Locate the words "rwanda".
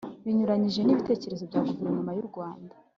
2.29-2.73